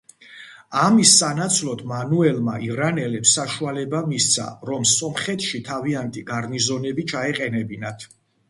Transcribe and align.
ამის 0.83 1.11
სანაცვლოდ 1.23 1.83
მანუელმა 1.91 2.55
ირანელებს 2.69 3.35
საშუალება 3.39 4.01
მისცა, 4.15 4.49
რომ 4.71 4.89
სომხეთში 4.95 5.63
თავიანთი 5.71 6.25
გარნიზონები 6.33 7.07
ჩაეყენებინათ. 7.15 8.11